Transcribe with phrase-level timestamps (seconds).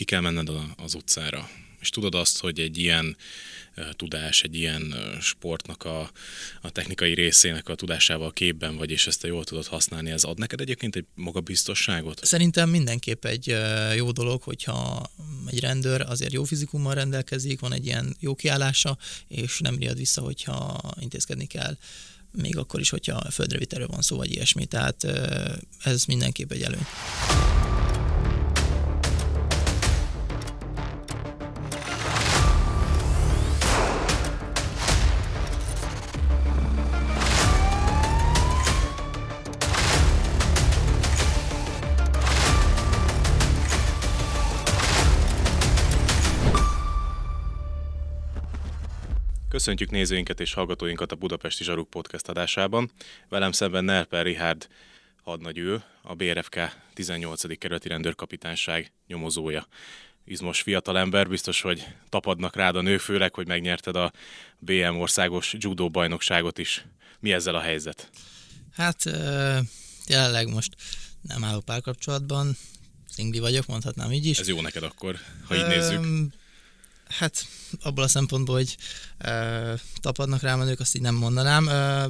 [0.00, 1.48] ki kell menned az utcára,
[1.80, 3.16] és tudod azt, hogy egy ilyen
[3.96, 6.10] tudás, egy ilyen sportnak a,
[6.60, 10.38] a technikai részének a tudásával képben vagy, és ezt te jól tudod használni, ez ad
[10.38, 12.24] neked egyébként egy magabiztosságot?
[12.24, 13.56] Szerintem mindenképp egy
[13.96, 15.10] jó dolog, hogyha
[15.46, 18.98] egy rendőr azért jó fizikummal rendelkezik, van egy ilyen jó kiállása,
[19.28, 21.76] és nem riad vissza, hogyha intézkedni kell
[22.32, 24.66] még akkor is, hogyha földre vitelről van szó, vagy ilyesmi.
[24.66, 25.06] Tehát
[25.82, 26.86] ez mindenképp egy előny.
[49.50, 52.90] Köszöntjük nézőinket és hallgatóinkat a Budapesti Zsaruk podcast adásában.
[53.28, 54.68] Velem szemben Nelper Richard
[55.22, 56.60] hadnagyő, a BRFK
[56.94, 57.58] 18.
[57.58, 59.66] kerületi rendőrkapitányság nyomozója.
[60.24, 64.12] Izmos fiatalember, biztos, hogy tapadnak rád a nők, főleg, hogy megnyerted a
[64.58, 66.86] BM országos judó bajnokságot is.
[67.20, 68.10] Mi ezzel a helyzet?
[68.72, 69.04] Hát
[70.06, 70.74] jelenleg most
[71.20, 72.56] nem állok párkapcsolatban,
[73.08, 74.38] szingli vagyok, mondhatnám így is.
[74.38, 75.16] Ez jó neked akkor,
[75.46, 76.04] ha így nézzük.
[77.10, 77.46] Hát
[77.82, 78.76] abból a szempontból, hogy
[79.18, 81.68] e, tapadnak rám a nők, azt így nem mondanám.
[81.68, 82.08] E,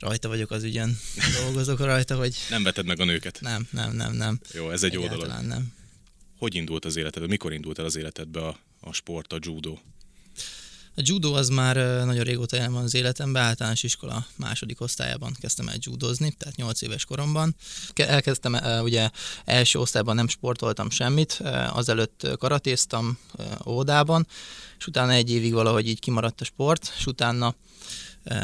[0.00, 0.98] rajta vagyok az ügyen,
[1.40, 2.36] dolgozok rajta, hogy...
[2.50, 3.40] Nem veted meg a nőket?
[3.40, 4.40] Nem, nem, nem, nem.
[4.52, 5.28] Jó, ez egy jó dolog.
[5.28, 5.72] nem.
[6.38, 7.28] Hogy indult az életedbe?
[7.28, 9.78] Mikor indult el az életedbe a, a sport, a judo?
[10.94, 15.68] A judo az már nagyon régóta jelen van az életemben, általános iskola második osztályában kezdtem
[15.68, 17.56] el judozni, tehát 8 éves koromban.
[17.94, 19.10] Elkezdtem, ugye
[19.44, 21.32] első osztályban nem sportoltam semmit,
[21.72, 23.18] azelőtt karatéztam
[23.66, 24.26] ódában,
[24.78, 27.54] és utána egy évig valahogy így kimaradt a sport, és utána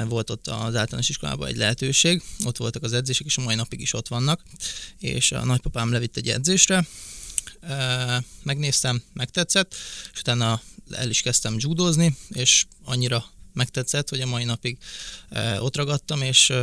[0.09, 3.81] volt ott az általános iskolában egy lehetőség, ott voltak az edzések, és a mai napig
[3.81, 4.43] is ott vannak,
[4.99, 6.87] és a nagypapám levitt egy edzésre,
[8.43, 9.75] megnéztem, megtetszett,
[10.13, 13.25] és utána el is kezdtem judozni, és annyira
[13.59, 14.79] megtetszett, hogy a mai napig
[15.29, 16.55] e, ott ragadtam, és e,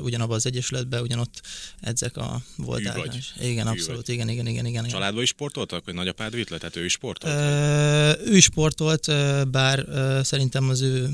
[0.00, 1.40] ugyanabban az egyesületben, ugyanott
[1.80, 3.32] edzek a volt vagy.
[3.40, 4.86] Igen, abszolút, igen, igen, igen, igen.
[4.86, 7.34] Családban is sportoltak, hogy nagyapád vitt le, tehát ő is sportolt?
[7.34, 9.06] E, ő is sportolt,
[9.50, 11.08] bár e, szerintem az ő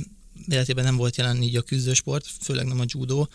[0.48, 3.26] életében nem volt jelen így a küzdősport, főleg nem a judo,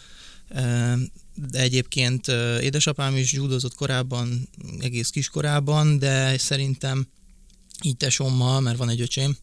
[0.49, 0.95] e,
[1.35, 2.27] de egyébként
[2.61, 7.07] édesapám is judozott korábban, egész kiskorában, de szerintem
[7.83, 9.37] így tesommal, mert van egy öcsém,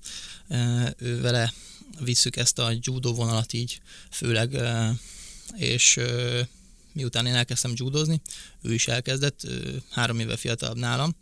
[0.97, 1.53] ő vele
[2.01, 4.59] visszük ezt a judo vonalat így, főleg,
[5.57, 6.01] és
[6.93, 8.21] miután én elkezdtem judozni,
[8.63, 9.47] ő is elkezdett,
[9.91, 11.17] három éve fiatalabb nálam,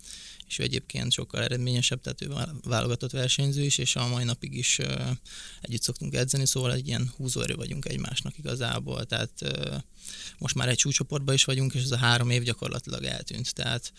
[0.50, 2.28] és ő egyébként sokkal eredményesebb, tehát ő
[2.64, 4.78] válogatott versenyző is, és a mai napig is
[5.60, 9.30] együtt szoktunk edzeni, szóval egy ilyen húzóerő vagyunk egymásnak igazából, tehát
[10.38, 13.92] most már egy csúcsoportban is vagyunk, és ez a három év gyakorlatilag eltűnt, tehát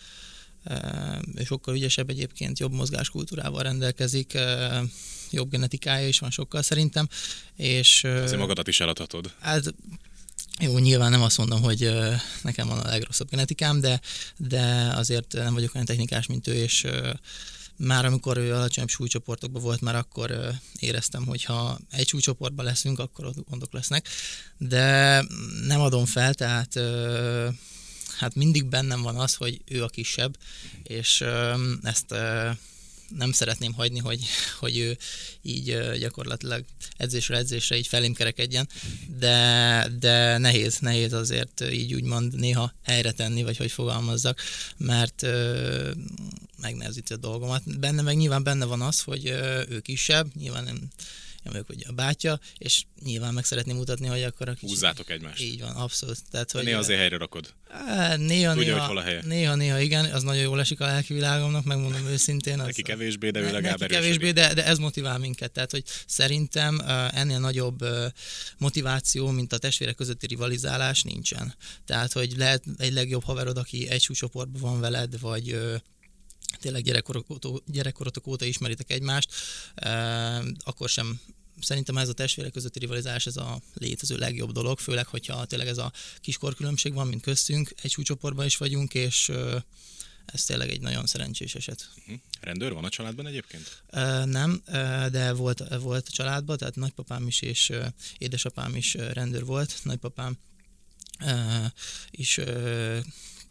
[1.34, 4.38] ő sokkal ügyesebb egyébként, jobb mozgáskultúrával rendelkezik,
[5.30, 7.08] jobb genetikája is van sokkal szerintem,
[7.56, 8.04] és...
[8.04, 9.32] Azért magadat is eladhatod.
[9.40, 9.74] Hát
[10.60, 11.92] jó, nyilván nem azt mondom, hogy
[12.42, 14.00] nekem van a legrosszabb genetikám, de,
[14.36, 16.86] de azért nem vagyok olyan technikás, mint ő, és
[17.76, 23.24] már amikor ő alacsonyabb súlycsoportokban volt, már akkor éreztem, hogy ha egy súlycsoportban leszünk, akkor
[23.24, 24.08] ott gondok lesznek,
[24.58, 25.20] de
[25.66, 26.80] nem adom fel, tehát
[28.18, 30.36] hát mindig bennem van az, hogy ő a kisebb,
[30.82, 31.24] és
[31.82, 32.14] ezt
[33.16, 34.20] nem szeretném hagyni, hogy,
[34.58, 34.98] hogy ő
[35.42, 36.64] így gyakorlatilag
[36.96, 38.68] edzésre edzésre így felém kerekedjen,
[39.18, 44.40] de, de nehéz, nehéz azért így úgymond néha helyre tenni, vagy hogy fogalmazzak,
[44.76, 45.26] mert
[46.60, 47.78] megnehezíti a dolgomat.
[47.80, 49.26] Benne meg nyilván benne van az, hogy
[49.68, 50.88] ő kisebb, nyilván nem
[51.46, 54.68] én vagyok ugye a bátya, és nyilván meg szeretném mutatni, hogy akkor a kicsit...
[54.68, 55.40] Húzzátok egymást.
[55.40, 56.18] Így van, abszolút.
[56.30, 57.54] Tehát, hogy néha azért helyre rakod.
[58.16, 59.22] Néha, Tudja, néha, hogy hol a helye.
[59.24, 62.60] Néha, néha, igen, az nagyon jól esik a lelki világomnak, megmondom őszintén.
[62.60, 65.52] Az, neki kevésbé, de ő legalább neki kevésbé, de, de ez motivál minket.
[65.52, 66.80] Tehát, hogy szerintem
[67.12, 67.84] ennél nagyobb
[68.58, 71.54] motiváció, mint a testvérek közötti rivalizálás nincsen.
[71.84, 75.58] Tehát, hogy lehet egy legjobb haverod, aki egy súlycsoportban van veled, vagy
[76.62, 79.34] tényleg gyerekkorotok, gyerekkorotok óta ismeritek egymást,
[80.64, 81.20] akkor sem
[81.60, 85.78] szerintem ez a testvérek közötti rivalizálás ez a létező legjobb dolog, főleg, hogyha tényleg ez
[85.78, 89.30] a kis korkülönbség van, mint köztünk, egy súlycsoportban is vagyunk, és
[90.26, 91.90] ez tényleg egy nagyon szerencsés eset.
[91.98, 92.16] Uh-huh.
[92.40, 93.82] Rendőr van a családban egyébként?
[93.92, 97.86] Uh, nem, uh, de volt, volt a családban, tehát nagypapám is és uh,
[98.18, 99.80] édesapám is rendőr volt.
[99.82, 100.38] Nagypapám
[102.10, 102.40] is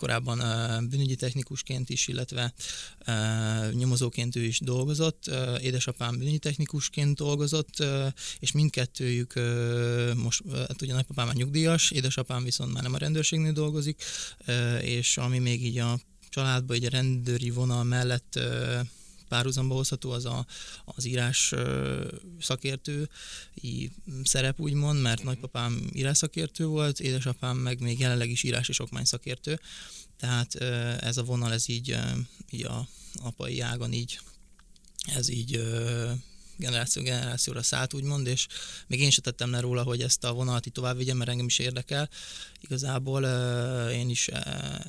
[0.01, 0.37] korábban
[0.89, 2.53] bűnügyi technikusként is, illetve
[3.71, 5.31] nyomozóként ő is dolgozott.
[5.61, 7.83] Édesapám bűnügyi technikusként dolgozott,
[8.39, 9.33] és mindkettőjük
[10.15, 14.03] most, hát ugye nagypapám már nyugdíjas, édesapám viszont már nem a rendőrségnél dolgozik,
[14.81, 15.99] és ami még így a
[16.29, 18.39] családba, egy rendőri vonal mellett
[19.31, 20.45] párhuzamba hozható az a,
[20.85, 21.53] az írás
[22.39, 23.09] szakértő
[24.23, 29.05] szerep úgymond, mert nagypapám írás szakértő volt, édesapám meg még jelenleg is írás és okmány
[29.05, 29.59] szakértő,
[30.17, 30.55] tehát
[31.01, 31.97] ez a vonal, ez így,
[32.49, 32.87] így a
[33.23, 34.19] apai ágon így
[35.15, 35.61] ez így
[36.61, 38.47] generáció generációra szállt, úgymond, és
[38.87, 41.45] még én sem tettem le róla, hogy ezt a vonalat így tovább vigyem, mert engem
[41.45, 42.09] is érdekel.
[42.61, 43.23] Igazából
[43.91, 44.29] én is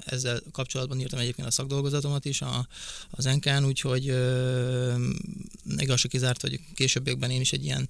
[0.04, 2.68] ezzel kapcsolatban írtam egyébként a szakdolgozatomat is a,
[3.10, 4.04] az NK-n, úgyhogy
[5.76, 7.88] igaz, kizárt, hogy későbbiekben én is egy ilyen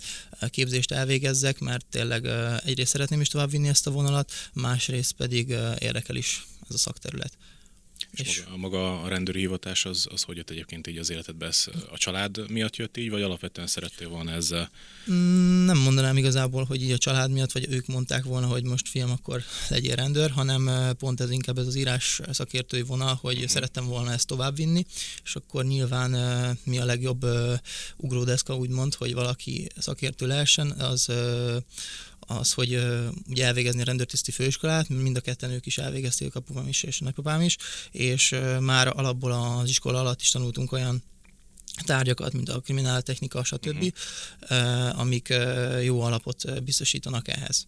[0.48, 2.26] képzést elvégezzek, mert tényleg
[2.64, 7.32] egyrészt szeretném is tovább vinni ezt a vonalat, másrészt pedig érdekel is ez a szakterület.
[8.12, 11.46] És, és maga, maga a rendőri hivatás az, az hogy jött egyébként így az életedbe?
[11.46, 14.70] Ez a család miatt jött így, vagy alapvetően szerettél volna ezzel?
[15.10, 18.88] Mm, nem mondanám igazából, hogy így a család miatt, vagy ők mondták volna, hogy most
[18.88, 23.50] film, akkor legyél rendőr, hanem pont ez inkább ez az írás szakértői vonal, hogy uh-huh.
[23.50, 24.84] szerettem volna ezt továbbvinni,
[25.24, 26.10] és akkor nyilván
[26.64, 27.26] mi a legjobb
[27.96, 31.08] ugródeszka, úgymond, hogy valaki szakértő lehessen, az
[32.26, 36.38] az, hogy uh, ugye elvégezni a rendőrtiszti főiskolát, mind a ketten ők is elvégezték, a
[36.38, 37.56] apukám is és a nagypapám is,
[37.90, 41.02] és uh, már alapból az iskola alatt is tanultunk olyan
[41.84, 43.94] tárgyakat, mint a krimináltechnika, stb.,
[44.40, 45.00] uh-huh.
[45.00, 47.66] amik uh, jó alapot biztosítanak ehhez.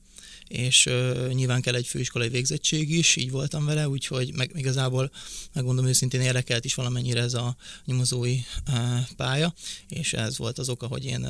[0.49, 5.11] És uh, nyilván kell egy főiskolai végzettség is, így voltam vele, úgyhogy meg, igazából
[5.53, 8.39] megmondom őszintén érdekelt is valamennyire ez a nyomozói
[9.17, 9.55] pálya,
[9.89, 11.29] és ez volt az oka, hogy én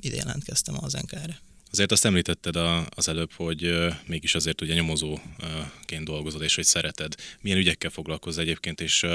[0.00, 1.40] ide jelentkeztem az NKR-re.
[1.76, 3.76] Azért azt említetted a, az előbb, hogy
[4.06, 7.14] mégis azért ugye nyomozóként dolgozod, és hogy szereted.
[7.40, 9.06] Milyen ügyekkel foglalkozz egyébként, és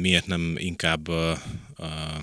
[0.00, 1.08] miért nem inkább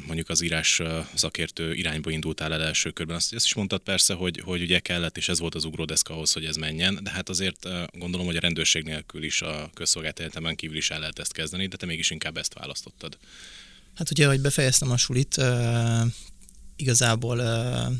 [0.06, 0.82] mondjuk az írás
[1.14, 3.16] szakértő irányba indultál el első körben?
[3.16, 6.32] Azt, azt is mondtad persze, hogy, hogy ugye kellett, és ez volt az ugródeszka ahhoz,
[6.32, 10.56] hogy ez menjen, de hát azért gondolom, hogy a rendőrség nélkül is a közszolgált egyetemen
[10.56, 13.18] kívül is el lehet ezt kezdeni, de te mégis inkább ezt választottad.
[13.96, 15.42] Hát ugye, hogy befejeztem a sulit,
[16.78, 17.42] igazából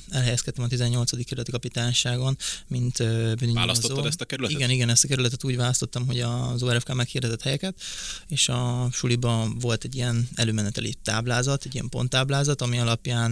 [0.10, 1.26] elhelyezkedtem a 18.
[1.26, 2.38] kerületi kapitányságon,
[2.68, 2.98] mint
[3.38, 4.58] bűnügyi Választottad ezt a kerületet?
[4.58, 7.82] Igen, igen, ezt a kerületet úgy választottam, hogy az ORFK meghirdetett helyeket,
[8.28, 13.32] és a suliban volt egy ilyen előmeneteli táblázat, egy ilyen ponttáblázat, ami alapján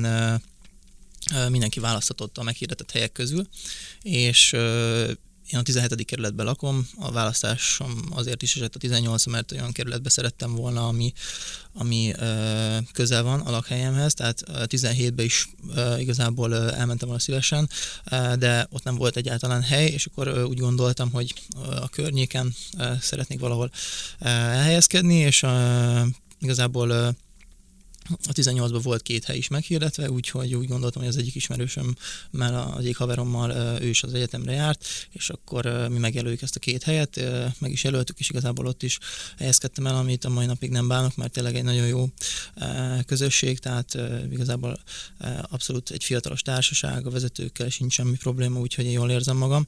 [1.49, 3.47] mindenki választhatott a meghirdetett helyek közül,
[4.01, 4.55] és
[5.51, 6.05] én a 17.
[6.05, 11.13] kerületben lakom, a választásom azért is esett a 18 mert olyan kerületbe szerettem volna, ami,
[11.73, 17.69] ami ö, közel van a lakhelyemhez, tehát 17-ben is ö, igazából ö, elmentem volna szívesen,
[18.11, 21.33] ö, de ott nem volt egyáltalán hely, és akkor ö, úgy gondoltam, hogy
[21.81, 23.71] a környéken ö, szeretnék valahol
[24.19, 26.01] ö, elhelyezkedni, és ö,
[26.39, 27.09] igazából ö,
[28.09, 31.95] a 18-ban volt két hely is meghirdetve, úgyhogy úgy gondoltam, hogy az egyik ismerősöm,
[32.31, 36.59] mert az egyik haverommal ő is az egyetemre járt, és akkor mi megjelöljük ezt a
[36.59, 37.21] két helyet,
[37.59, 38.99] meg is jelöltük, és igazából ott is
[39.37, 42.09] helyezkedtem el, amit a mai napig nem bánok, mert tényleg egy nagyon jó
[43.05, 43.97] közösség, tehát
[44.31, 44.79] igazából
[45.41, 49.67] abszolút egy fiatalos társaság, a vezetőkkel sincs semmi probléma, úgyhogy én jól érzem magam,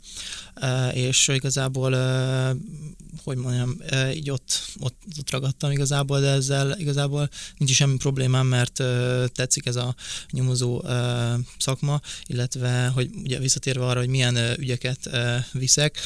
[0.94, 1.92] és igazából,
[3.24, 3.78] hogy mondjam,
[4.13, 8.83] így ott, ott, ott ragadtam igazából, de ezzel igazából nincs semmi probléma, problémám, mert
[9.33, 9.95] tetszik ez a
[10.31, 10.83] nyomozó
[11.57, 15.09] szakma, illetve, hogy ugye visszatérve arra, hogy milyen ügyeket
[15.51, 15.97] viszek,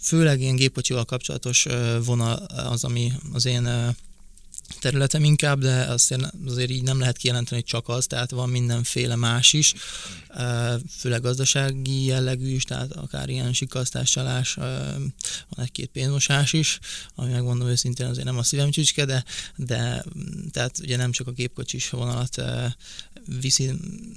[0.00, 1.66] főleg ilyen gépkocsival kapcsolatos
[2.04, 3.94] vonal az, ami az én
[4.80, 9.16] területem inkább, de azért, azért így nem lehet kijelenteni, hogy csak az, tehát van mindenféle
[9.16, 9.74] más is,
[10.98, 16.78] főleg gazdasági jellegű is, tehát akár ilyen sikasztás, csalás, van egy-két pénzmosás is,
[17.14, 19.24] ami megmondom őszintén azért nem a szívem csücske, de,
[19.56, 20.04] de
[20.50, 22.42] tehát ugye nem csak a gépkocsis vonalat
[23.40, 23.70] viszi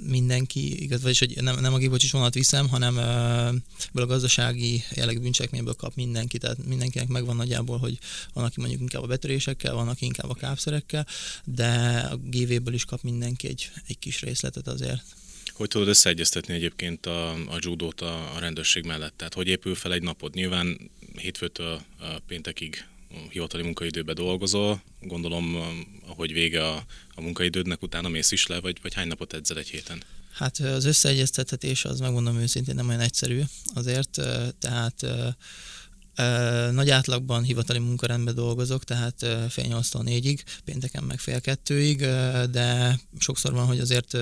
[0.08, 5.20] mindenki, igaz, vagyis hogy nem, nem a gépkocsis vonalat viszem, hanem ebből a gazdasági jellegű
[5.20, 7.98] bűncselekményből kap mindenki, tehát mindenkinek megvan nagyjából, hogy
[8.34, 11.08] van, aki mondjuk inkább a betörésekkel, van, aki inkább a kápszerekkel,
[11.44, 15.04] de a GV-ből is kap mindenki egy, egy kis részletet azért.
[15.54, 19.14] Hogy tudod összeegyeztetni egyébként a, a judót a, a rendőrség mellett?
[19.18, 20.34] Tehát hogy épül fel egy napod?
[20.34, 21.82] Nyilván hétfőtől
[22.28, 22.86] péntekig
[23.30, 25.58] hivatali munkaidőbe dolgozol, gondolom,
[26.08, 26.86] ahogy vége a,
[27.16, 30.04] a munkaidődnek, utána mész is le, vagy, vagy hány napot edzel egy héten?
[30.32, 33.42] Hát az összeegyeztethetés az megmondom őszintén nem olyan egyszerű
[33.74, 34.22] azért,
[34.60, 35.06] tehát
[36.72, 41.98] nagy átlagban hivatali munkarendben dolgozok, tehát fél nyolctól négyig, pénteken meg fél kettőig,
[42.52, 44.18] de sokszor van, hogy azért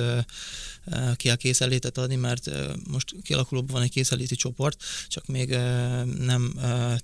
[1.15, 2.51] kell készenlétet adni, mert
[2.87, 5.49] most kialakulóban van egy készenléti csoport, csak még
[6.19, 6.53] nem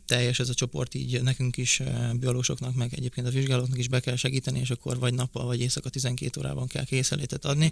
[0.06, 1.82] teljes ez a csoport, így nekünk is,
[2.14, 5.90] biológusoknak, meg egyébként a vizsgálóknak is be kell segíteni, és akkor vagy nappal, vagy éjszaka
[5.90, 7.72] 12 órában kell készenlétet adni.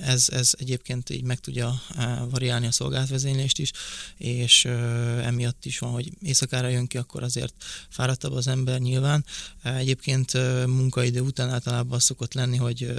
[0.00, 1.82] Ez, ez egyébként így meg tudja
[2.30, 3.70] variálni a szolgáltvezénylést is,
[4.16, 4.64] és
[5.22, 7.54] emiatt is van, hogy éjszakára jön ki, akkor azért
[7.88, 9.24] fáradtabb az ember nyilván.
[9.62, 10.32] Egyébként
[10.66, 12.92] munkaidő után általában az szokott lenni, hogy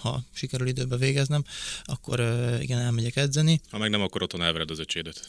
[0.00, 1.44] ha sikerül időbe végeznem,
[1.84, 2.20] akkor
[2.60, 3.60] igen, elmegyek edzeni.
[3.70, 5.28] Ha meg nem, akkor otthon elvered az öcsédet.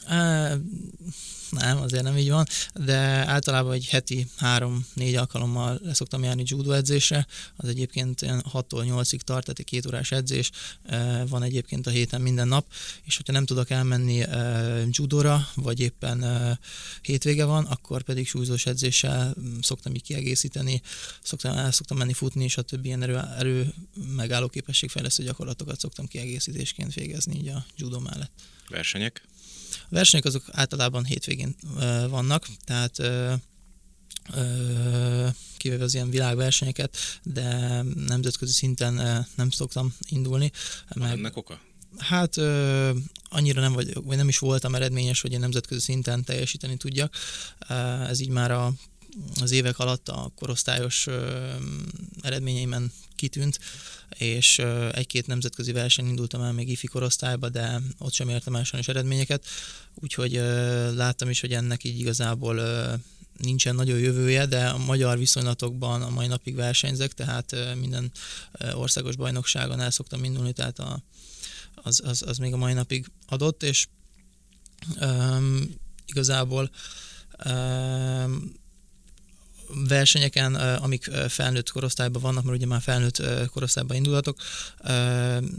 [1.50, 2.96] Nem, azért nem így van, de
[3.26, 9.58] általában egy heti három-négy alkalommal leszoktam járni judo edzésre, az egyébként 6-tól 8-ig tart, tehát
[9.58, 10.50] egy két órás edzés
[11.28, 12.66] van egyébként a héten minden nap,
[13.04, 14.24] és hogyha nem tudok elmenni
[14.90, 16.58] judóra, vagy éppen
[17.02, 20.82] hétvége van, akkor pedig súlyzós edzéssel mm, szoktam így kiegészíteni,
[21.22, 23.74] szoktam, el szoktam menni futni, és a többi ilyen erő, erő
[24.16, 28.32] megálló képességfejlesztő gyakorlatokat szoktam kiegészítésként végezni így a judo mellett.
[28.68, 29.22] Versenyek?
[29.72, 31.56] A versenyek azok általában hétvégén
[32.08, 32.96] vannak, tehát
[35.56, 40.50] kivéve az ilyen világversenyeket, de nemzetközi szinten nem szoktam indulni.
[40.88, 41.60] Van meg, ennek oka?
[41.98, 42.90] Hát ö,
[43.28, 47.14] annyira nem vagy, vagy nem is voltam eredményes, hogy én nemzetközi szinten teljesíteni tudjak.
[48.08, 48.72] Ez így már a,
[49.40, 51.06] az évek alatt a korosztályos
[52.20, 53.58] eredményeimen kitűnt,
[54.18, 54.58] és
[54.92, 59.44] egy-két nemzetközi verseny indultam el még ifi korosztályba, de ott sem értem el sajnos eredményeket,
[59.94, 60.32] úgyhogy
[60.94, 62.60] láttam is, hogy ennek így igazából
[63.36, 68.12] nincsen nagyon jövője, de a magyar viszonylatokban a mai napig versenyzek, tehát minden
[68.72, 71.02] országos bajnokságon el szoktam indulni, tehát a,
[71.74, 73.86] az, az, az még a mai napig adott, és
[75.00, 75.74] um,
[76.06, 76.70] igazából
[77.44, 78.58] um,
[79.88, 84.36] versenyeken, amik felnőtt korosztályban vannak, mert ugye már felnőtt korosztályban indulatok,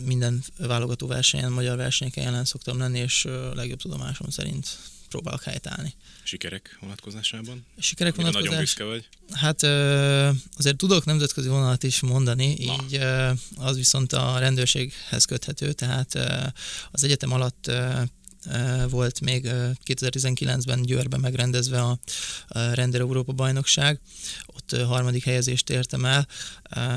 [0.06, 4.78] minden válogató versenyen, magyar versenyeken jelen szoktam lenni, és legjobb tudomásom szerint
[5.10, 5.94] próbálok helytállni.
[6.24, 7.66] Sikerek vonatkozásában?
[7.80, 8.58] Sikerek vonatkozásában?
[8.58, 9.08] Nagyon büszke vagy?
[9.32, 9.64] Hát
[10.58, 12.74] azért tudok nemzetközi vonalat is mondani, Na.
[12.74, 13.00] így
[13.56, 16.16] az viszont a rendőrséghez köthető, tehát
[16.92, 17.72] az egyetem alatt
[18.90, 19.50] volt még
[19.86, 22.00] 2019-ben Győrben megrendezve a
[22.48, 24.00] Render Európa bajnokság.
[24.46, 26.28] Ott harmadik helyezést értem el.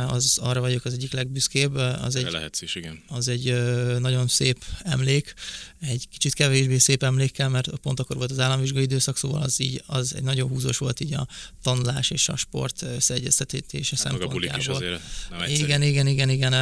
[0.09, 1.75] Az arra vagyok az egyik legbüszkébb.
[1.75, 3.03] Az egy, lehetsz is, igen.
[3.09, 3.55] Az egy
[3.99, 5.35] nagyon szép emlék,
[5.81, 9.83] egy kicsit kevésbé szép emlékkel, mert pont akkor volt az államvizsgai időszak, szóval az így
[9.87, 11.27] az egy nagyon húzós volt így a
[11.63, 14.59] tanulás és a sport összeegyeztetése hát szempontjából.
[14.59, 16.53] is azért nem Igen, igen, igen, igen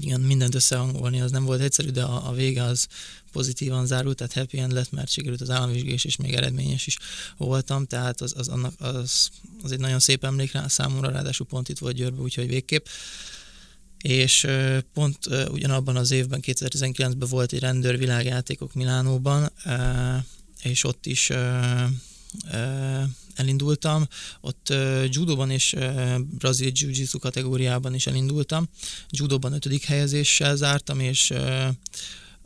[0.00, 2.86] igen, mindent összehangolni az nem volt egyszerű, de a, a vége az
[3.32, 6.96] pozitívan zárult, tehát happy end lett, mert sikerült az államvizsgés, és még eredményes is
[7.36, 9.28] voltam, tehát az, az, annak, az,
[9.62, 12.86] az egy nagyon szép emlék rá számomra, ráadásul pont itt volt Győrbe, úgyhogy végképp.
[13.98, 14.46] És
[14.92, 15.18] pont
[15.50, 19.52] ugyanabban az évben, 2019-ben volt egy rendőr világjátékok Milánóban,
[20.62, 21.30] és ott is
[23.36, 24.06] elindultam,
[24.40, 28.68] ott uh, judóban és uh, brazil jiu-jitsu kategóriában is elindultam.
[29.10, 31.68] Judóban ötödik helyezéssel zártam, és uh,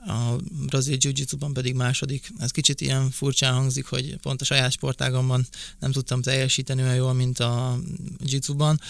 [0.07, 2.33] a brazil jiu pedig második.
[2.39, 5.47] Ez kicsit ilyen furcsán hangzik, hogy pont a saját sportágomban
[5.79, 7.79] nem tudtam teljesíteni olyan jól, mint a
[8.25, 8.81] jitsuban.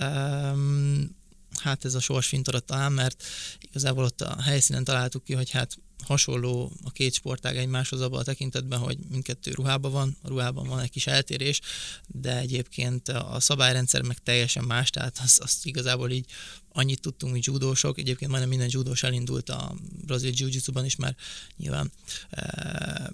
[0.00, 1.16] Um,
[1.58, 3.24] hát ez a sorsfintora talán, mert
[3.60, 8.24] igazából ott a helyszínen találtuk ki, hogy hát hasonló a két sportág egymáshoz abban a
[8.24, 11.60] tekintetben, hogy mindkettő ruhában van, a ruhában van egy kis eltérés,
[12.06, 16.26] de egyébként a szabályrendszer meg teljesen más, tehát azt, azt igazából így
[16.72, 19.74] annyit tudtunk, hogy judósok, egyébként majdnem minden judós elindult a
[20.06, 20.48] brazil jiu
[20.84, 21.20] is, mert
[21.56, 21.92] nyilván
[22.30, 23.12] e,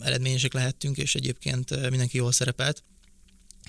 [0.00, 2.82] eredményesek lehettünk, és egyébként e, mindenki jól szerepelt.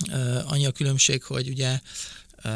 [0.08, 1.79] E, annyi a különbség, hogy ugye
[2.38, 2.50] e,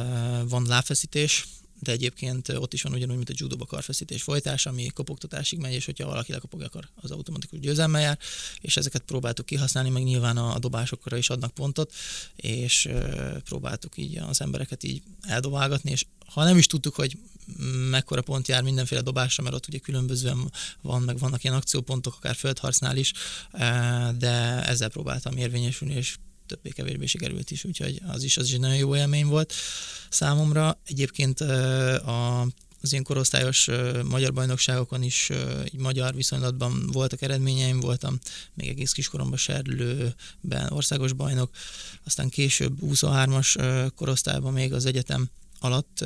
[0.43, 1.47] van lábfeszítés,
[1.83, 5.85] de egyébként ott is van ugyanúgy, mint a judoba karfeszítés folytás, ami kopogtatásig megy, és
[5.85, 8.19] hogyha valaki lekopogja, akkor az automatikus győzelme jár,
[8.61, 11.93] és ezeket próbáltuk kihasználni, meg nyilván a dobásokra is adnak pontot,
[12.35, 12.89] és
[13.43, 17.17] próbáltuk így az embereket így eldobálgatni, és ha nem is tudtuk, hogy
[17.89, 22.35] mekkora pont jár mindenféle dobásra, mert ott ugye különbözően van, meg vannak ilyen akciópontok, akár
[22.35, 23.13] földharcnál is,
[24.17, 26.17] de ezzel próbáltam érvényesülni, és
[26.53, 29.53] többé-kevésbé sikerült is, úgyhogy az is, az is egy nagyon jó élmény volt
[30.09, 30.79] számomra.
[30.85, 32.47] Egyébként a
[32.81, 33.69] az ilyen korosztályos
[34.03, 35.29] magyar bajnokságokon is
[35.65, 38.19] így magyar viszonylatban voltak eredményeim, voltam
[38.53, 41.49] még egész kiskoromban serlőben országos bajnok,
[42.05, 45.29] aztán később 23-as korosztályban még az egyetem
[45.59, 46.05] alatt,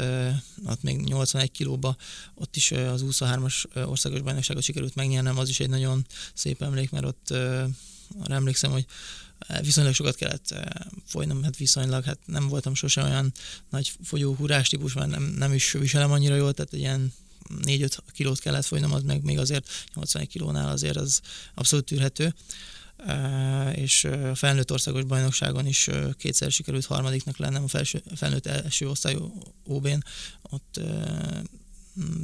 [0.65, 1.95] ott még 81 kilóba,
[2.35, 7.05] ott is az 23-as országos bajnokságot sikerült megnyernem, az is egy nagyon szép emlék, mert
[7.05, 7.29] ott
[8.19, 8.85] arra emlékszem, hogy
[9.61, 10.63] viszonylag sokat kellett eh,
[11.05, 13.31] folynom, hát viszonylag, hát nem voltam sose olyan
[13.69, 14.35] nagy fogyó
[14.69, 17.13] típus, mert nem, nem is viselem annyira jól, tehát ilyen
[17.63, 21.21] 4-5 kilót kellett folynom, az meg még azért 81 kilónál azért az
[21.53, 22.33] abszolút tűrhető.
[23.05, 28.89] Uh, és a felnőtt országos bajnokságon is kétszer sikerült harmadiknak lennem a felső, felnőtt első
[28.89, 30.03] osztályú OB-n.
[30.41, 30.79] Ott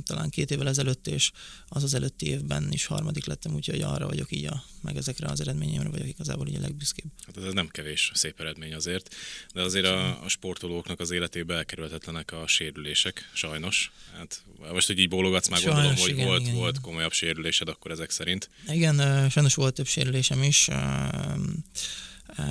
[0.03, 1.31] talán két évvel ezelőtt, és
[1.67, 5.41] az az előtti évben is harmadik lettem, úgyhogy arra vagyok így, a, meg ezekre az
[5.41, 7.11] eredményemre vagyok igazából így a legbüszkébb.
[7.25, 9.15] Hát ez nem kevés szép eredmény azért,
[9.53, 13.91] de azért a, a sportolóknak az életébe elkerülhetetlenek a sérülések, sajnos.
[14.17, 17.67] Hát most, hogy így bólogatsz, már sajnos, gondolom, hogy igen, volt, igen, volt komolyabb sérülésed
[17.67, 18.49] akkor ezek szerint.
[18.67, 20.67] Igen, sajnos volt több sérülésem is.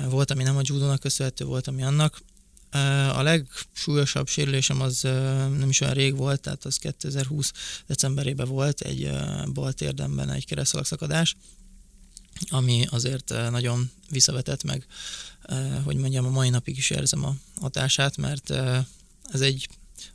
[0.09, 2.21] Volt, ami nem a judónak köszönhető, volt, ami annak.
[3.13, 5.01] A legsúlyosabb sérülésem az
[5.57, 7.51] nem is olyan rég volt, tehát az 2020
[7.87, 9.09] decemberében volt, egy
[9.53, 11.35] bal térdemben egy keresztalagszakadás,
[12.49, 14.85] ami azért nagyon visszavetett meg,
[15.83, 18.49] hogy mondjam, a mai napig is érzem a hatását, mert
[19.31, 19.67] ez egy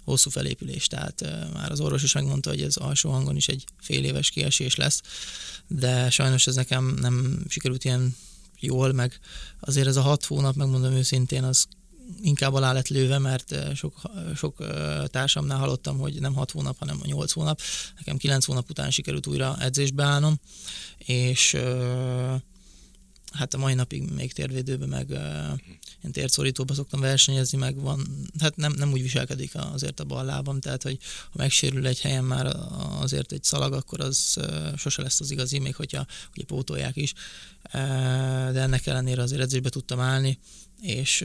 [0.04, 1.20] hosszú felépülés, tehát
[1.52, 5.02] már az orvos is megmondta, hogy ez alsó hangon is egy fél éves kiesés lesz,
[5.66, 8.16] de sajnos ez nekem nem sikerült ilyen
[8.60, 9.18] jól, meg
[9.60, 11.66] azért ez a hat hónap, megmondom őszintén, az
[12.20, 14.00] inkább alá lett lőve, mert sok,
[14.36, 14.56] sok
[15.06, 17.60] társamnál hallottam, hogy nem 6 hónap, hanem 8 hónap.
[17.96, 20.40] Nekem 9 hónap után sikerült újra edzésbe állnom,
[20.98, 21.56] és
[23.32, 28.06] hát a mai napig még térvédőben, meg ilyen térdszorítóban szoktam versenyezni, meg van,
[28.40, 32.25] hát nem, nem úgy viselkedik azért a bal lábam, tehát hogy ha megsérül egy helyen
[32.25, 32.47] már
[33.00, 34.38] azért egy szalag, akkor az
[34.76, 37.12] sose lesz az igazi, még hogyha ugye pótolják is,
[37.73, 40.38] de ennek ellenére azért edzésbe tudtam állni,
[40.80, 41.25] és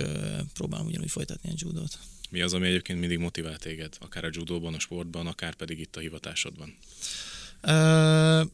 [0.53, 1.99] próbálom ugyanúgy folytatni a judót.
[2.29, 5.95] Mi az, ami egyébként mindig motivál téged, akár a judóban, a sportban, akár pedig itt
[5.95, 6.77] a hivatásodban?
[7.63, 8.49] Uh,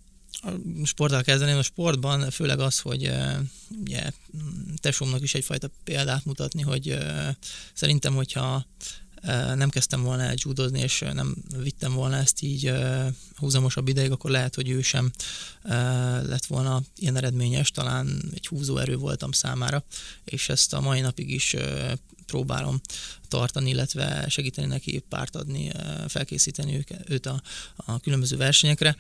[0.84, 3.38] sporttal kezdeném, a sportban főleg az, hogy uh,
[3.82, 4.12] ugye,
[4.76, 7.28] tesómnak is egyfajta példát mutatni, hogy uh,
[7.74, 8.66] szerintem, hogyha
[9.56, 12.72] nem kezdtem volna el judozni, és nem vittem volna ezt így
[13.36, 15.12] húzamosabb ideig, akkor lehet, hogy ő sem
[16.24, 19.84] lett volna ilyen eredményes, talán egy húzóerő voltam számára,
[20.24, 21.56] és ezt a mai napig is
[22.26, 22.82] próbálom
[23.30, 25.72] tartani, illetve segíteni neki párt adni,
[26.08, 27.42] felkészíteni őt a,
[27.76, 28.96] a különböző versenyekre.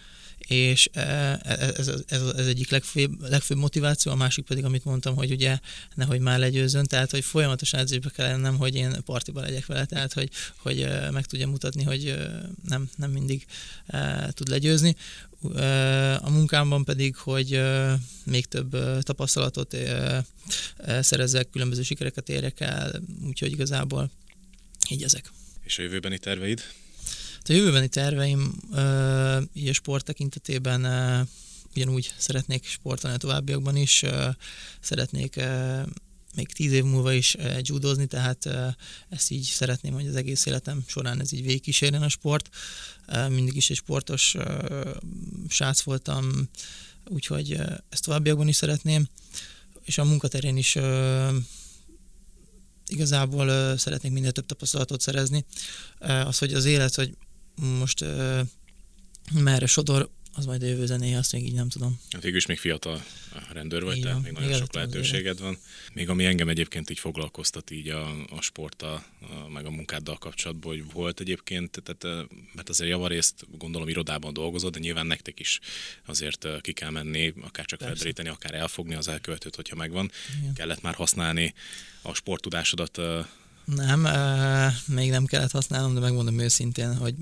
[0.47, 1.39] És e, e,
[1.77, 5.59] ez, ez, ez, egyik legfőbb, legfőbb motiváció, a másik pedig, amit mondtam, hogy ugye
[5.95, 10.13] nehogy már legyőzön, tehát hogy folyamatosan edzésbe kell lennem, hogy én partiba legyek vele, tehát
[10.13, 12.15] hogy, hogy meg tudja mutatni, hogy
[12.67, 13.45] nem, nem mindig
[14.29, 14.95] tud legyőzni.
[16.19, 17.61] A munkámban pedig, hogy
[18.23, 19.77] még több tapasztalatot
[20.99, 24.11] szerezzek, különböző sikereket érek el, úgyhogy igazából
[24.89, 25.31] így ezek.
[25.63, 26.61] És a jövőbeni terveid?
[27.43, 28.59] A jövőbeni terveim
[29.53, 30.81] így a sport tekintetében
[31.75, 34.03] ugyanúgy szeretnék sportolni a továbbiakban is,
[34.79, 35.39] szeretnék
[36.35, 38.49] még tíz év múlva is judozni, tehát
[39.09, 42.49] ezt így szeretném, hogy az egész életem során ez így végigkísérjen a sport.
[43.29, 44.35] Mindig is egy sportos
[45.47, 46.49] srác voltam,
[47.07, 47.57] úgyhogy
[47.89, 49.07] ezt továbbiakban is szeretném,
[49.85, 50.77] és a munkaterén is
[52.89, 55.45] igazából szeretnék minél több tapasztalatot szerezni.
[55.99, 57.17] Az, hogy az élet, hogy
[57.79, 58.05] most
[59.33, 61.99] merre sodor, az majd a jövő zenéje, azt még így nem tudom.
[62.09, 63.03] Hát végül is még fiatal
[63.51, 65.57] rendőr vagy, tehát még nagyon sok lehetőséged van.
[65.93, 70.71] Még ami engem egyébként így foglalkoztat így a, a sporttal, a, meg a munkáddal kapcsolatban,
[70.71, 75.59] hogy volt egyébként, tehát, mert azért javarészt gondolom irodában dolgozod, de nyilván nektek is
[76.05, 80.11] azért ki kell menni, akár csak felderíteni, akár elfogni az elkövetőt, hogyha megvan.
[80.39, 80.53] Igen.
[80.53, 81.53] Kellett már használni
[82.01, 83.01] a sporttudásodat
[83.65, 84.07] nem,
[84.85, 87.15] még nem kellett használnom, de megmondom őszintén, hogy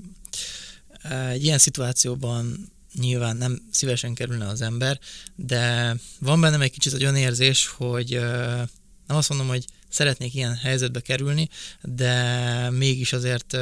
[1.10, 4.98] egy ilyen szituációban nyilván nem szívesen kerülne az ember,
[5.34, 8.20] de van bennem egy kicsit egy olyan érzés, hogy
[9.06, 11.48] nem azt mondom, hogy szeretnék ilyen helyzetbe kerülni,
[11.82, 13.56] de mégis azért,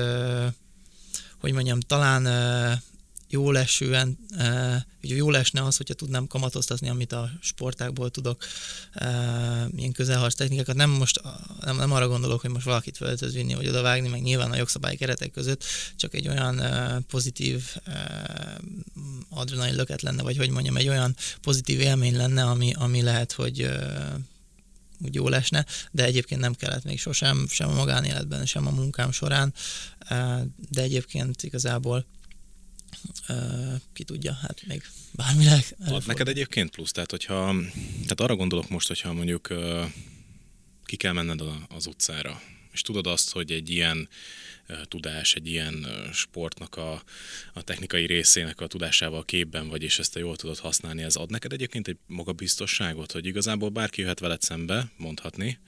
[1.41, 2.23] hogy mondjam, talán
[3.29, 4.19] jó lesően,
[5.01, 8.45] hogy jó lesne az, hogyha tudnám kamatoztatni, amit a sportákból tudok,
[9.77, 10.77] ilyen közelharc technikákat.
[10.77, 11.21] Nem most,
[11.61, 14.97] nem, nem arra gondolok, hogy most valakit földhöz vinni, vagy odavágni, meg nyilván a jogszabályi
[14.97, 15.65] keretek között,
[15.97, 16.63] csak egy olyan
[17.09, 17.77] pozitív
[19.29, 23.69] adrenalin löket lenne, vagy hogy mondjam, egy olyan pozitív élmény lenne, ami, ami lehet, hogy
[25.05, 29.13] úgy jó lesne, de egyébként nem kellett még sosem, sem a magánéletben, sem a munkám
[29.13, 29.55] során,
[30.71, 32.07] de egyébként igazából
[33.93, 34.83] ki tudja, hát még
[35.13, 35.77] bármileg.
[35.87, 37.55] Ad neked egyébként plusz, tehát hogyha,
[37.93, 39.55] tehát arra gondolok most, hogyha mondjuk
[40.85, 42.41] ki kell menned az utcára,
[42.77, 44.09] és tudod azt, hogy egy ilyen
[44.85, 47.03] tudás, egy ilyen sportnak a,
[47.53, 51.31] a technikai részének a tudásával képben vagy, és ezt te jól tudod használni, ez ad
[51.31, 55.59] neked egyébként egy magabiztosságot, hogy igazából bárki jöhet veled szembe, mondhatni,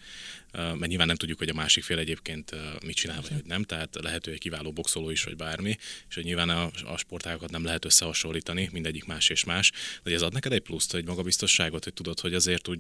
[0.53, 3.99] mert nyilván nem tudjuk, hogy a másik fél egyébként mit csinál, vagy hogy nem, tehát
[4.01, 5.77] lehet, hogy egy kiváló boxoló is, vagy bármi,
[6.09, 10.23] és hogy nyilván a, a sportágokat nem lehet összehasonlítani, mindegyik más és más, de ez
[10.23, 12.79] ad neked egy pluszt, egy magabiztosságot, hogy tudod, hogy azért úgy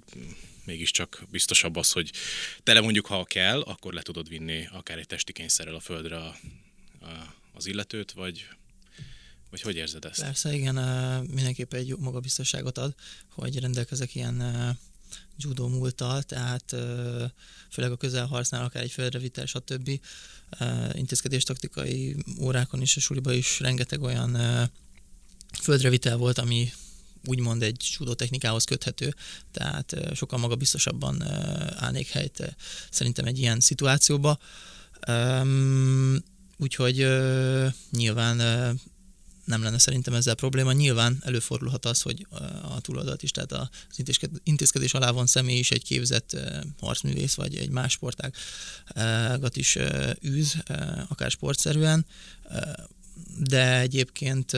[0.68, 2.10] mégiscsak biztosabb az, hogy
[2.62, 6.36] tele mondjuk, ha kell, akkor le tudod vinni akár egy testi kényszerrel a földre a,
[7.00, 8.48] a, az illetőt, vagy
[9.50, 10.20] Vagy hogy érzed ezt?
[10.20, 10.74] Persze, igen,
[11.24, 12.94] mindenképp egy jó magabiztosságot ad,
[13.28, 14.76] hogy rendelkezek ilyen
[15.38, 16.76] judo múlttal, tehát
[17.70, 20.00] főleg a közelharcnál, akár egy földrevitel, stb.
[20.92, 24.36] intézkedés taktikai órákon is, a suliba is rengeteg olyan
[25.62, 26.72] földrevitel volt, ami
[27.28, 29.14] úgymond egy judo technikához köthető,
[29.52, 31.22] tehát sokkal magabiztosabban
[31.76, 32.56] állnék helyt
[32.90, 34.38] szerintem egy ilyen szituációba.
[36.56, 36.96] Úgyhogy
[37.90, 38.36] nyilván
[39.44, 40.72] nem lenne szerintem ezzel probléma.
[40.72, 42.26] Nyilván előfordulhat az, hogy
[42.62, 43.68] a túloldalt is, tehát az
[44.42, 46.36] intézkedés alá van személy is egy képzett
[46.80, 49.78] harcművész, vagy egy más sportágat is
[50.24, 50.56] űz,
[51.08, 52.06] akár sportszerűen,
[53.38, 54.52] de egyébként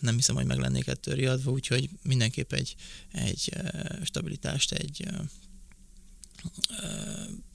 [0.00, 2.76] nem hiszem, hogy meg lennék ettől riadva, úgyhogy mindenképp egy,
[3.12, 3.52] egy
[4.02, 5.08] stabilitást, egy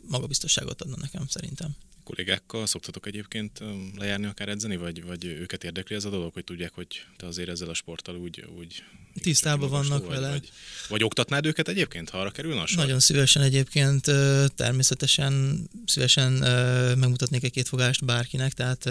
[0.08, 3.60] magabiztosságot adna nekem szerintem kollégákkal szoktatok egyébként
[3.98, 7.50] lejárni akár edzeni, vagy, vagy őket érdekli ez a dolog, hogy tudják, hogy te azért
[7.50, 8.46] ezzel a sporttal úgy...
[8.58, 8.84] úgy
[9.22, 10.30] Tisztában vannak vagy, vele.
[10.30, 10.50] Vagy,
[10.90, 12.84] vagy oktatnád őket egyébként, ha arra kerülne a sor?
[12.84, 14.06] Nagyon szívesen egyébként,
[14.56, 16.32] természetesen szívesen
[16.98, 18.86] megmutatnék egy két fogást bárkinek, tehát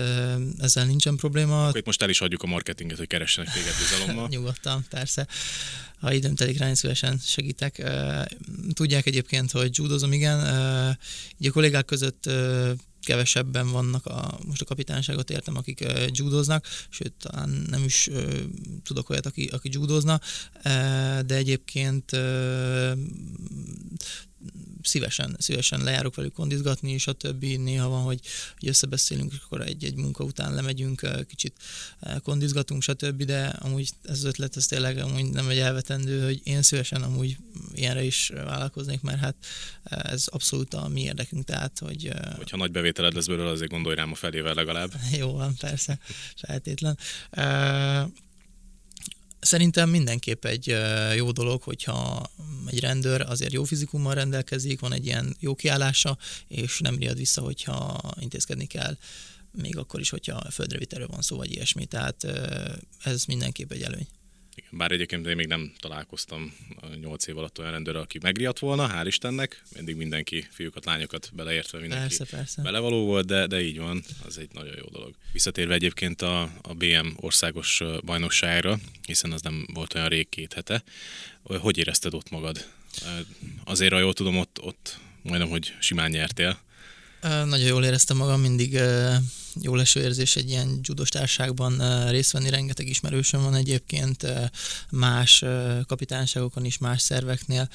[0.58, 1.66] ezzel nincsen probléma.
[1.66, 4.28] Akkor itt most el is adjuk a marketinget, hogy keressenek téged bizalommal.
[4.32, 5.26] Nyugodtan, persze.
[6.00, 7.82] Ha időm telik rá, szívesen segítek.
[8.72, 10.38] Tudják egyébként, hogy judozom, igen.
[11.38, 12.30] Így a kollégák között
[13.04, 18.32] kevesebben vannak, a, most a kapitányságot értem, akik uh, judoznak, sőt, talán nem is uh,
[18.82, 20.20] tudok olyat, aki, aki judozna,
[21.26, 22.92] de egyébként uh,
[24.82, 28.20] szívesen, szívesen lejárok velük kondizgatni, és a többi néha van, hogy,
[28.58, 31.56] hogy összebeszélünk, és akkor egy-egy munka után lemegyünk, kicsit
[32.22, 36.62] kondizgatunk, stb., de amúgy ez az ötlet, ez tényleg amúgy nem egy elvetendő, hogy én
[36.62, 37.36] szívesen amúgy
[37.74, 39.36] ilyenre is vállalkoznék, mert hát
[39.82, 42.12] ez abszolút a mi érdekünk, tehát, hogy...
[42.36, 44.92] Hogyha nagy bevételed lesz belőle, azért gondolj rám a felével legalább.
[45.18, 45.98] Jó van, persze,
[46.36, 46.98] feltétlen.
[49.44, 50.76] Szerintem mindenképp egy
[51.16, 52.30] jó dolog, hogyha
[52.66, 57.40] egy rendőr azért jó fizikummal rendelkezik, van egy ilyen jó kiállása, és nem riad vissza,
[57.40, 58.96] hogyha intézkedni kell,
[59.52, 61.86] még akkor is, hogyha földre viterő van szó, vagy ilyesmi.
[61.86, 62.26] Tehát
[63.04, 64.06] ez mindenképp egy előny.
[64.70, 66.54] Bár egyébként én még nem találkoztam
[67.00, 69.62] nyolc év alatt olyan rendőr, aki megriadt volna, hál' Istennek.
[69.74, 72.62] Mindig mindenki, fiúkat, lányokat beleértve mindenki persze, persze.
[72.62, 75.14] belevaló volt, de, de így van, az egy nagyon jó dolog.
[75.32, 80.82] Visszatérve egyébként a, a BM országos bajnokságra, hiszen az nem volt olyan rég két hete,
[81.42, 82.66] hogy érezted ott magad?
[83.64, 86.60] Azért, ha jól tudom, ott, ott majdnem, hogy simán nyertél.
[87.20, 88.78] Nagyon jól éreztem magam, mindig
[89.60, 94.26] jó leső érzés egy ilyen judos társágban részt venni, rengeteg ismerősöm van egyébként
[94.90, 95.44] más
[95.86, 97.68] kapitányságokon is, más szerveknél,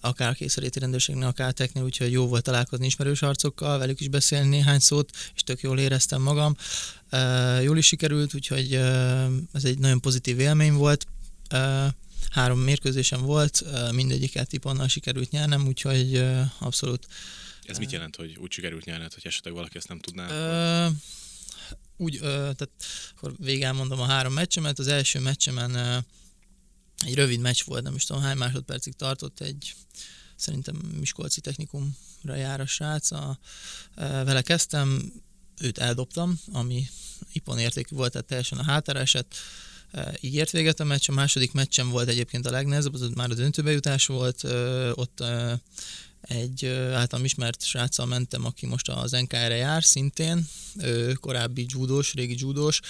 [0.00, 4.78] akár készeléti rendőrségnél, akár teknél, úgyhogy jó volt találkozni ismerős arcokkal, velük is beszélni néhány
[4.78, 6.56] szót, és tök jól éreztem magam.
[7.62, 8.74] Jól is sikerült, úgyhogy
[9.52, 11.06] ez egy nagyon pozitív élmény volt
[12.30, 16.24] három mérkőzésem volt, mindegyiket tiponnal sikerült nyernem, úgyhogy
[16.58, 17.06] abszolút
[17.68, 20.28] ez mit jelent, hogy úgy sikerült nyerned, hogy esetleg valaki ezt nem tudná?
[20.28, 20.88] Ö,
[21.96, 22.70] úgy, ö, tehát
[23.16, 24.78] akkor végig mondom a három meccsemet.
[24.78, 25.98] Az első meccsemen ö,
[27.04, 29.74] egy rövid meccs volt, nem is tudom hány másodpercig tartott, egy
[30.36, 33.10] szerintem Miskolci technikumra jár a srác.
[33.10, 33.38] A,
[33.94, 35.12] ö, vele kezdtem,
[35.60, 36.86] őt eldobtam, ami
[37.32, 39.34] ipon értékű volt, tehát teljesen a hátára esett.
[40.20, 43.34] Így ért véget a meccs, a második meccsem volt egyébként a legnehezebb, az már a
[43.34, 44.44] döntőbejutás volt,
[44.94, 45.24] ott
[46.28, 52.34] egy általam ismert sráccal mentem, aki most az NKR-re jár szintén, ő korábbi judós, régi
[52.38, 52.80] judós,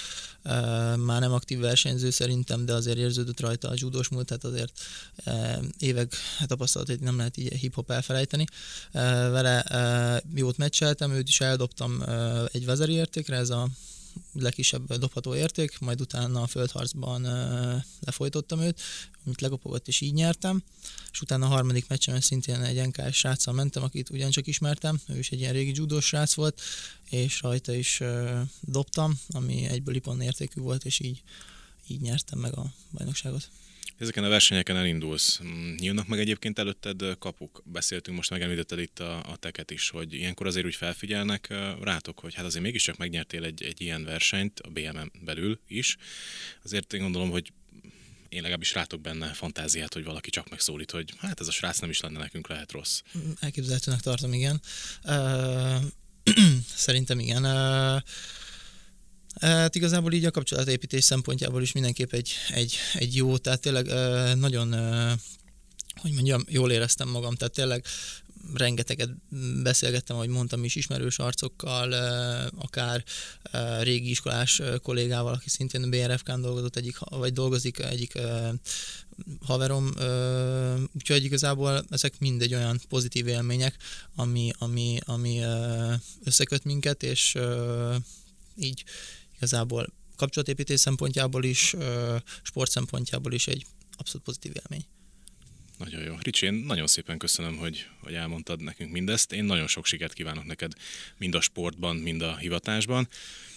[0.96, 4.80] már nem aktív versenyző szerintem, de azért érződött rajta a judós múlt, tehát azért
[5.78, 6.14] évek
[6.46, 8.44] tapasztalat, nem lehet így hip-hop elfelejteni.
[8.92, 9.64] Vele
[10.34, 12.02] jót meccseltem, őt is eldobtam
[12.52, 13.68] egy vezeri értékre, ez a
[14.32, 17.22] legkisebb dobható érték, majd utána a földharcban
[18.00, 18.80] lefolytottam őt,
[19.24, 20.62] amit legopogott és így nyertem,
[21.12, 25.30] és utána a harmadik meccsen szintén egy nk sráccal mentem, akit ugyancsak ismertem, ő is
[25.30, 26.60] egy ilyen régi judós srác volt,
[27.10, 28.02] és rajta is
[28.60, 31.22] dobtam, ami egyből ipon értékű volt, és így,
[31.86, 33.48] így nyertem meg a bajnokságot.
[33.98, 35.40] Ezeken a versenyeken elindulsz.
[35.44, 37.62] Mm, nyílnak meg egyébként előtted kapuk.
[37.64, 42.34] Beszéltünk, most megemlítetted itt a, a teket is, hogy ilyenkor azért úgy felfigyelnek rátok, hogy
[42.34, 45.96] hát azért mégiscsak megnyertél egy, egy ilyen versenyt a BMM belül is.
[46.64, 47.52] Azért én gondolom, hogy
[48.28, 51.90] én legalábbis rátok benne fantáziát, hogy valaki csak megszólít, hogy hát ez a srác nem
[51.90, 53.00] is lenne nekünk, lehet rossz.
[53.40, 54.60] Elképzelhetőnek tartom, igen.
[55.04, 55.82] Uh,
[56.86, 57.44] szerintem igen.
[57.44, 58.02] Uh,
[59.40, 63.86] Hát igazából így a kapcsolatépítés szempontjából is mindenképp egy, egy, egy jó, tehát tényleg
[64.38, 64.74] nagyon,
[66.00, 67.84] hogy mondjam, jól éreztem magam, tehát tényleg
[68.54, 69.10] rengeteget
[69.62, 71.92] beszélgettem, ahogy mondtam is, ismerős arcokkal,
[72.58, 73.04] akár
[73.80, 78.18] régi iskolás kollégával, aki szintén BRFK-n dolgozott, egyik, vagy dolgozik egyik
[79.40, 79.92] haverom,
[80.94, 83.76] úgyhogy igazából ezek mind egy olyan pozitív élmények,
[84.14, 85.40] ami, ami, ami
[86.24, 87.36] összeköt minket, és
[88.56, 88.84] így
[89.36, 91.74] igazából kapcsolatépítés szempontjából is,
[92.42, 94.86] sport szempontjából is egy abszolút pozitív élmény.
[95.78, 96.14] Nagyon jó.
[96.22, 99.32] Ricsi, én nagyon szépen köszönöm, hogy, hogy elmondtad nekünk mindezt.
[99.32, 100.72] Én nagyon sok sikert kívánok neked
[101.16, 103.08] mind a sportban, mind a hivatásban.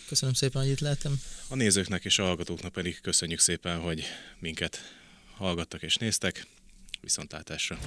[0.07, 1.21] Köszönöm szépen, hogy itt lehetem.
[1.47, 4.03] A nézőknek és a hallgatóknak pedig köszönjük szépen, hogy
[4.39, 4.79] minket
[5.35, 6.47] hallgattak és néztek.
[7.01, 7.79] Viszontlátásra!